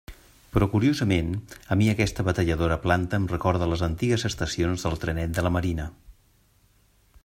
Però, 0.53 0.67
curiosament, 0.69 1.27
a 1.75 1.77
mi 1.81 1.89
aquesta 1.91 2.25
batalladora 2.29 2.79
planta 2.87 3.19
em 3.23 3.29
recorda 3.35 3.69
les 3.75 3.87
antigues 3.91 4.27
estacions 4.31 4.87
del 4.87 5.01
Trenet 5.05 5.37
de 5.39 5.49
la 5.49 5.57
Marina. 5.59 5.91